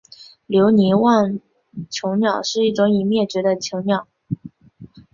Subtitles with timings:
[0.47, 1.39] 留尼旺
[1.91, 4.07] 椋鸟是一种已灭绝的椋鸟。